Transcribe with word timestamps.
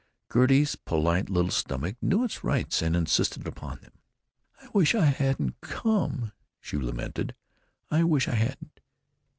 Gertie's 0.33 0.75
polite 0.75 1.29
little 1.29 1.51
stomach 1.51 1.95
knew 2.01 2.23
its 2.23 2.43
rights 2.43 2.81
and 2.81 2.95
insisted 2.95 3.45
upon 3.45 3.81
them. 3.81 3.91
"I 4.59 4.67
wish 4.73 4.95
I 4.95 5.05
hadn't 5.05 5.61
come!" 5.61 6.31
she 6.59 6.77
lamented. 6.77 7.35
"I 7.91 8.03
wish 8.05 8.27
I 8.27 8.33
hadn't. 8.33 8.79